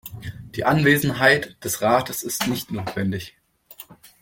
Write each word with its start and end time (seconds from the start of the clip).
Die 0.55 0.63
Anwesenheit 0.63 1.63
des 1.63 1.83
Rates 1.83 2.23
ist 2.23 2.47
nicht 2.47 2.71
notwendig. 2.71 3.37